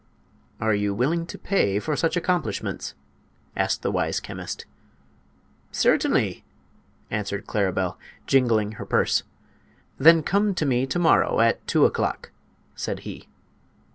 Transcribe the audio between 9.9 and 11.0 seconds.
"Then come to me to